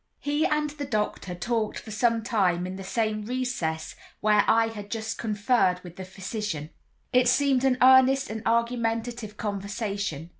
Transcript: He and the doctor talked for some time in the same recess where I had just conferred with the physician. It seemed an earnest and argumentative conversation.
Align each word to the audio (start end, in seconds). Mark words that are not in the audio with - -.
He 0.19 0.47
and 0.47 0.71
the 0.71 0.85
doctor 0.85 1.35
talked 1.35 1.77
for 1.77 1.91
some 1.91 2.23
time 2.23 2.65
in 2.65 2.75
the 2.75 2.83
same 2.83 3.21
recess 3.23 3.95
where 4.19 4.43
I 4.47 4.69
had 4.69 4.89
just 4.89 5.19
conferred 5.19 5.79
with 5.83 5.95
the 5.95 6.05
physician. 6.05 6.71
It 7.13 7.27
seemed 7.27 7.63
an 7.63 7.77
earnest 7.83 8.27
and 8.31 8.41
argumentative 8.43 9.37
conversation. 9.37 10.29